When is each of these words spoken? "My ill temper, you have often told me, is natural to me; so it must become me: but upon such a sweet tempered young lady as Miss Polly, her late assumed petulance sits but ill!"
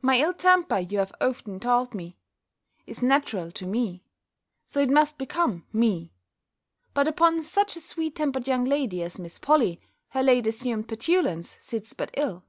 "My 0.00 0.20
ill 0.20 0.32
temper, 0.32 0.78
you 0.78 0.98
have 0.98 1.12
often 1.20 1.58
told 1.58 1.92
me, 1.92 2.16
is 2.86 3.02
natural 3.02 3.50
to 3.50 3.66
me; 3.66 4.04
so 4.68 4.78
it 4.78 4.88
must 4.90 5.18
become 5.18 5.66
me: 5.72 6.12
but 6.94 7.08
upon 7.08 7.42
such 7.42 7.74
a 7.74 7.80
sweet 7.80 8.14
tempered 8.14 8.46
young 8.46 8.64
lady 8.64 9.02
as 9.02 9.18
Miss 9.18 9.40
Polly, 9.40 9.80
her 10.10 10.22
late 10.22 10.46
assumed 10.46 10.86
petulance 10.86 11.58
sits 11.60 11.94
but 11.94 12.10
ill!" 12.16 12.44